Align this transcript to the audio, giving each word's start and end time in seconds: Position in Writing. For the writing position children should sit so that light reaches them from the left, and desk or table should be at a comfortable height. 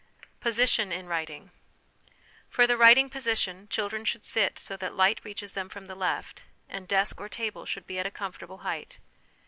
Position 0.39 0.91
in 0.91 1.05
Writing. 1.05 1.51
For 2.49 2.65
the 2.65 2.75
writing 2.75 3.07
position 3.07 3.67
children 3.69 4.03
should 4.03 4.23
sit 4.23 4.57
so 4.57 4.75
that 4.77 4.95
light 4.95 5.19
reaches 5.23 5.53
them 5.53 5.69
from 5.69 5.85
the 5.85 5.93
left, 5.93 6.41
and 6.67 6.87
desk 6.87 7.21
or 7.21 7.29
table 7.29 7.67
should 7.67 7.85
be 7.85 7.99
at 7.99 8.07
a 8.07 8.09
comfortable 8.09 8.57
height. 8.65 8.97